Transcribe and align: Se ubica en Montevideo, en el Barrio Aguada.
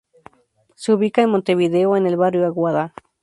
Se 0.73 0.93
ubica 0.93 1.21
en 1.21 1.29
Montevideo, 1.29 1.95
en 1.95 2.07
el 2.07 2.17
Barrio 2.17 2.47
Aguada. 2.47 2.91